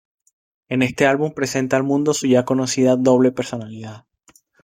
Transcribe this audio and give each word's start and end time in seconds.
En 0.67 0.81
este 0.81 1.05
álbum 1.05 1.35
presenta 1.35 1.77
al 1.77 1.83
mundo 1.83 2.15
su 2.15 2.25
ya 2.25 2.43
conocida 2.43 2.95
"doble 2.95 3.31
personalidad". 3.31 4.05